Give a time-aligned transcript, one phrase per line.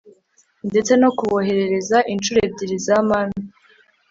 [0.69, 3.35] ndetse no kuboherereza incuro ebyiri za manu